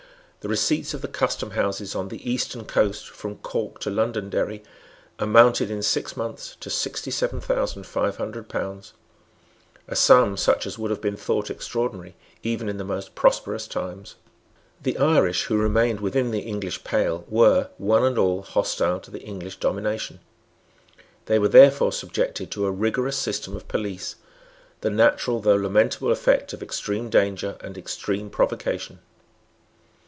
The 0.43 0.49
receipts 0.49 0.95
of 0.95 1.03
the 1.03 1.07
custom 1.07 1.51
houses 1.51 1.93
on 1.93 2.07
the 2.07 2.27
eastern 2.27 2.65
coast, 2.65 3.07
from 3.07 3.35
Cork 3.37 3.77
to 3.81 3.91
Londonderry, 3.91 4.63
amounted 5.19 5.69
in 5.69 5.83
six 5.83 6.17
months 6.17 6.57
to 6.61 6.69
sixty 6.71 7.11
seven 7.11 7.39
thousand 7.39 7.85
five 7.85 8.17
hundred 8.17 8.49
pounds, 8.49 8.93
a 9.87 9.95
sum 9.95 10.35
such 10.35 10.65
as 10.65 10.79
would 10.79 10.89
have 10.89 10.99
been 10.99 11.15
thought 11.15 11.51
extraordinary 11.51 12.15
even 12.41 12.69
in 12.69 12.77
the 12.77 12.83
most 12.83 13.13
prosperous 13.13 13.67
times. 13.67 14.15
The 14.81 14.97
Irish 14.97 15.43
who 15.43 15.57
remained 15.61 15.99
within 15.99 16.31
the 16.31 16.39
English 16.39 16.83
pale 16.83 17.23
were, 17.29 17.69
one 17.77 18.03
and 18.03 18.17
all, 18.17 18.41
hostile 18.41 18.99
to 19.01 19.11
the 19.11 19.21
English 19.21 19.57
domination. 19.57 20.21
They 21.27 21.37
were 21.37 21.49
therefore 21.49 21.91
subjected 21.91 22.49
to 22.49 22.65
a 22.65 22.71
rigorous 22.71 23.15
system 23.17 23.55
of 23.55 23.67
police, 23.67 24.15
the 24.79 24.89
natural 24.89 25.39
though 25.39 25.53
lamentable 25.53 26.11
effect 26.11 26.51
of 26.51 26.63
extreme 26.63 27.11
danger 27.11 27.57
and 27.61 27.77
extreme 27.77 28.31
provocation. 28.31 29.01